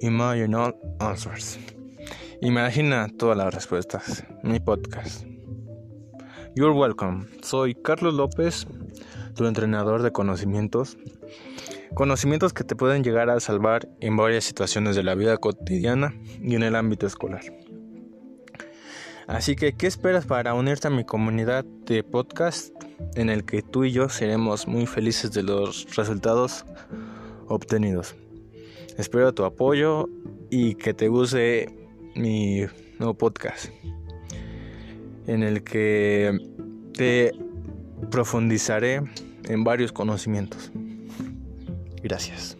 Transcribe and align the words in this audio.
Imagine 0.00 0.54
all 0.54 0.76
answers. 1.00 1.58
Imagina 2.40 3.08
todas 3.18 3.36
las 3.36 3.52
respuestas. 3.52 4.24
Mi 4.44 4.60
podcast. 4.60 5.26
You're 6.54 6.72
welcome. 6.72 7.26
Soy 7.42 7.74
Carlos 7.74 8.14
López, 8.14 8.68
tu 9.34 9.46
entrenador 9.46 10.02
de 10.02 10.12
conocimientos. 10.12 10.96
Conocimientos 11.94 12.52
que 12.52 12.62
te 12.62 12.76
pueden 12.76 13.02
llegar 13.02 13.28
a 13.28 13.40
salvar 13.40 13.88
en 14.00 14.16
varias 14.16 14.44
situaciones 14.44 14.94
de 14.94 15.02
la 15.02 15.16
vida 15.16 15.36
cotidiana 15.36 16.14
y 16.40 16.54
en 16.54 16.62
el 16.62 16.76
ámbito 16.76 17.08
escolar. 17.08 17.42
Así 19.26 19.56
que, 19.56 19.72
¿qué 19.72 19.88
esperas 19.88 20.26
para 20.26 20.54
unirte 20.54 20.86
a 20.86 20.90
mi 20.90 21.04
comunidad 21.04 21.64
de 21.64 22.04
podcast 22.04 22.72
en 23.16 23.30
el 23.30 23.44
que 23.44 23.62
tú 23.62 23.82
y 23.82 23.90
yo 23.90 24.08
seremos 24.08 24.68
muy 24.68 24.86
felices 24.86 25.32
de 25.32 25.42
los 25.42 25.96
resultados 25.96 26.64
obtenidos? 27.48 28.14
Espero 28.98 29.32
tu 29.32 29.44
apoyo 29.44 30.08
y 30.50 30.74
que 30.74 30.92
te 30.92 31.06
guste 31.06 31.68
mi 32.16 32.64
nuevo 32.98 33.14
podcast 33.14 33.70
en 35.28 35.44
el 35.44 35.62
que 35.62 36.36
te 36.94 37.32
profundizaré 38.10 39.02
en 39.44 39.62
varios 39.62 39.92
conocimientos. 39.92 40.72
Gracias. 42.02 42.57